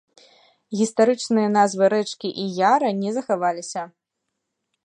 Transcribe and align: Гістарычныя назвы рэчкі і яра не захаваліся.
Гістарычныя 0.77 1.51
назвы 1.57 1.85
рэчкі 1.95 2.33
і 2.45 2.49
яра 2.73 2.89
не 3.03 3.11
захаваліся. 3.19 3.81